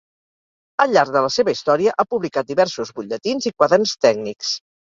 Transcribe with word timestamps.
Al 0.85 0.95
llarg 0.97 1.11
de 1.15 1.21
la 1.25 1.29
seva 1.35 1.53
història 1.57 1.93
ha 1.97 2.07
publicat 2.15 2.49
diversos 2.53 2.93
butlletins 2.97 3.51
i 3.51 3.55
quaderns 3.61 3.95
tècnics. 4.09 4.55